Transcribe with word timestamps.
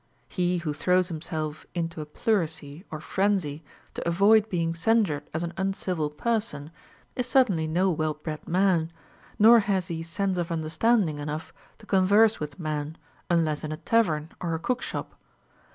* 0.19 0.21
He 0.27 0.57
who 0.57 0.73
throws 0.73 1.09
himself 1.09 1.67
into 1.75 2.01
a 2.01 2.07
pleurisy 2.07 2.83
or 2.89 2.99
frenzy, 2.99 3.63
to 3.93 4.07
avoid 4.07 4.49
being 4.49 4.73
censured 4.73 5.29
as 5.31 5.43
an 5.43 5.53
uncivil 5.57 6.09
person, 6.09 6.71
is 7.15 7.27
certainly 7.27 7.67
no 7.67 7.91
well 7.91 8.15
bred 8.15 8.47
man, 8.47 8.91
nor 9.37 9.59
has 9.59 9.89
he 9.89 10.01
sense 10.01 10.39
of 10.39 10.49
understandino 10.49 11.19
enough 11.19 11.53
to 11.77 11.85
converse 11.85 12.39
with 12.39 12.59
men, 12.59 12.97
unless 13.29 13.63
in 13.63 13.71
a 13.71 13.77
tavern 13.77 14.31
or 14.41 14.55
a 14.55 14.59
cook 14.59 14.81
shop. 14.81 15.13